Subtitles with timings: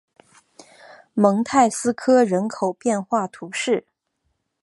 [1.13, 3.85] 蒙泰斯科人口变化图示